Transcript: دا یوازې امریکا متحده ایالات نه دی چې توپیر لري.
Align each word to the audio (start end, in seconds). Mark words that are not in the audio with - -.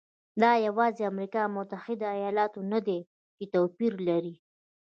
دا 0.41 0.51
یوازې 0.67 1.01
امریکا 1.11 1.41
متحده 1.55 2.07
ایالات 2.17 2.53
نه 2.71 2.79
دی 2.87 2.99
چې 3.35 3.43
توپیر 3.53 3.93
لري. 4.07 4.35